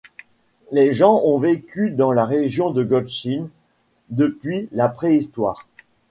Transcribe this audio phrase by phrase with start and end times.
[0.71, 3.47] Les gens ont vécu dans la région de Godshill
[4.09, 5.67] depuis la préhistoire.